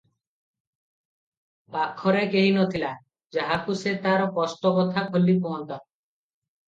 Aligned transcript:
ପାଖରେ 1.75 2.23
କେହି 2.35 2.55
ନଥିଲା- 2.57 2.95
ଯାହାକୁ 3.37 3.77
ସେ 3.85 3.95
ତାର 4.07 4.31
କଷ୍ଟ 4.39 4.75
କଥା 4.79 5.05
ଖୋଲି 5.13 5.37
କହନ୍ତା। 5.45 5.83